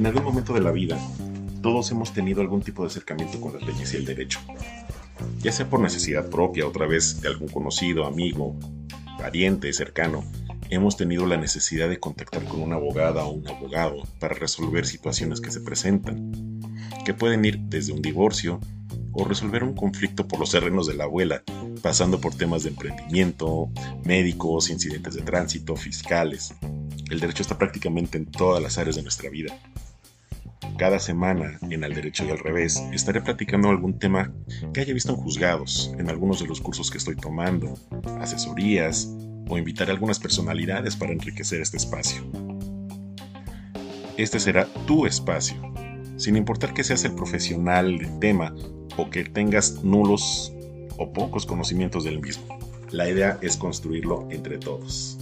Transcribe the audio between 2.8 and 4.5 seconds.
de acercamiento con las leyes y el derecho.